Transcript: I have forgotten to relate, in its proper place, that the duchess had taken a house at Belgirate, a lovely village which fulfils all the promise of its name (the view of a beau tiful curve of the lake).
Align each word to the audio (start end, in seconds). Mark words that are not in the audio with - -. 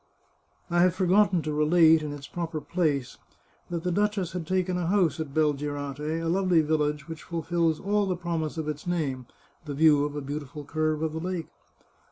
I 0.71 0.81
have 0.81 0.95
forgotten 0.95 1.43
to 1.43 1.53
relate, 1.53 2.01
in 2.01 2.11
its 2.11 2.27
proper 2.27 2.59
place, 2.59 3.19
that 3.69 3.83
the 3.83 3.91
duchess 3.91 4.31
had 4.31 4.47
taken 4.47 4.75
a 4.75 4.87
house 4.87 5.19
at 5.19 5.31
Belgirate, 5.31 5.99
a 5.99 6.23
lovely 6.27 6.61
village 6.61 7.07
which 7.07 7.21
fulfils 7.21 7.79
all 7.79 8.07
the 8.07 8.15
promise 8.15 8.57
of 8.57 8.67
its 8.67 8.87
name 8.87 9.27
(the 9.65 9.75
view 9.75 10.03
of 10.03 10.15
a 10.15 10.21
beau 10.21 10.39
tiful 10.39 10.65
curve 10.65 11.03
of 11.03 11.13
the 11.13 11.19
lake). 11.19 11.49